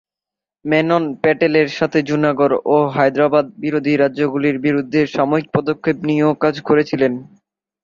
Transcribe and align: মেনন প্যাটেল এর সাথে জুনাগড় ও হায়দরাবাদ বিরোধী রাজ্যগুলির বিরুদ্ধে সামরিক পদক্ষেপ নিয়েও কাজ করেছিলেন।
মেনন 0.65 1.03
প্যাটেল 1.21 1.53
এর 1.61 1.69
সাথে 1.77 1.99
জুনাগড় 2.09 2.55
ও 2.67 2.77
হায়দরাবাদ 2.95 3.45
বিরোধী 3.63 3.93
রাজ্যগুলির 3.95 4.57
বিরুদ্ধে 4.65 5.01
সামরিক 5.15 5.47
পদক্ষেপ 5.55 5.97
নিয়েও 6.07 6.31
কাজ 6.43 6.55
করেছিলেন। 6.67 7.13